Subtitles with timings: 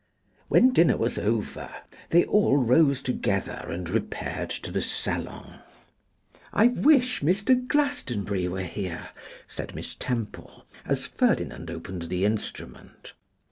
[0.49, 1.71] When dinner was over
[2.09, 5.59] they all rose together and repaired to the salon.
[6.53, 7.67] 'I wish Mr.
[7.67, 9.09] Glastonbury were here,'
[9.47, 13.13] said Miss Temple, as Ferdinand opened the instrument.